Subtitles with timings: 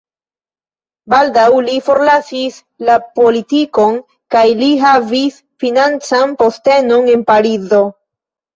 [1.13, 2.57] Baldaŭ li forlasis
[2.89, 4.01] la politikon
[4.37, 7.87] kaj li havis financan postenon en Parizo.